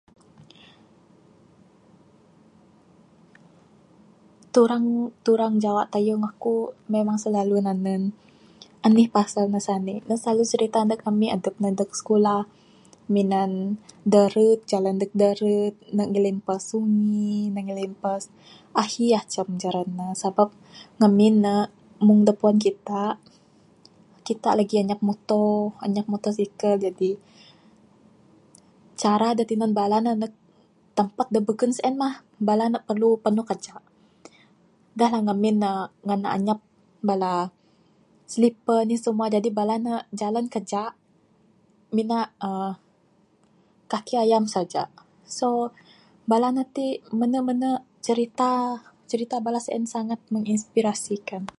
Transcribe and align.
Turang 4.55 4.85
turang 5.25 5.53
jawa 5.63 5.83
tayung 5.93 6.23
aku 6.31 6.55
memang 6.93 7.17
silalu 7.23 7.55
nanen 7.65 8.01
anih 8.85 9.07
pasal 9.15 9.45
ne 9.53 9.59
sanik. 9.67 9.99
Ne 10.07 10.15
selalu 10.21 10.43
cerita 10.51 10.77
neg 10.89 10.99
ami 11.09 11.25
adep 11.35 11.55
ne 11.61 11.69
neg 11.77 11.91
sikulah 11.99 12.41
minan 13.15 13.51
darud 14.13 14.59
jalan 14.71 14.95
neg 14.99 15.11
darud 15.21 15.73
nak 15.97 16.07
ngilimpas 16.11 16.61
sungi, 16.71 17.35
ne 17.53 17.59
ngilimpas 17.65 18.23
ahi 18.81 19.05
macam 19.15 19.47
jaran 19.61 19.89
ne 19.99 20.07
sebab 20.21 20.49
ngamin 20.99 21.35
ne 21.45 21.55
meng 22.07 22.21
da 22.27 22.33
puan 22.39 22.57
kita, 22.65 23.03
kita 24.27 24.49
lagi 24.57 24.75
anyap 24.81 25.01
muto, 25.07 25.47
anyap 25.85 26.05
mutosikal. 26.11 26.73
Jadi, 26.85 27.11
cara 29.01 29.27
da 29.37 29.43
tinan 29.49 29.71
bala 29.77 29.97
ne 30.05 30.11
neg 30.21 30.33
tempat 30.97 31.27
da 31.33 31.39
beken 31.47 31.71
sien 31.77 31.95
mah 32.01 32.13
bala 32.47 32.63
ne 32.73 32.79
perlu 32.87 33.09
panu 33.23 33.43
kajak. 33.51 33.81
Dah 34.99 35.09
lah 35.13 35.21
ngamin 35.25 35.55
ne 35.63 35.71
ngan 36.07 36.21
anyap 36.37 36.59
bala 37.07 37.33
slipar 38.31 38.79
ne 38.81 38.95
anih 38.95 38.99
semua 39.05 39.25
jadi 39.35 39.49
bala 39.57 39.75
ne 39.85 39.93
jalan 40.19 40.45
kajak 40.53 40.91
minak 41.95 42.27
aaa 42.47 42.71
kaki 43.91 44.15
ayam 44.25 44.45
saja. 44.53 44.83
So, 45.37 45.47
bala 46.31 46.47
ne 46.55 46.63
ti, 46.75 46.85
mene-mene 47.19 47.71
cerita, 48.05 48.79
cerita 49.11 49.37
bala 49.45 49.59
sien 49.59 49.83
sangat 49.93 50.19
menginspirasikan. 50.33 51.43